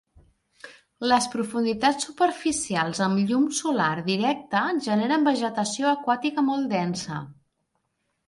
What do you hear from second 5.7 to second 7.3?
aquàtica molt densa.